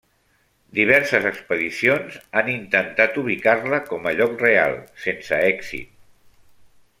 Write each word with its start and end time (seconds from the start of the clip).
Diverses 0.77 1.27
expedicions 1.31 2.17
han 2.41 2.49
intentat 2.53 3.19
ubicar-la 3.25 3.81
com 3.91 4.09
a 4.09 4.15
lloc 4.21 4.35
real, 4.47 4.75
sense 5.05 5.39
èxit. 5.55 5.95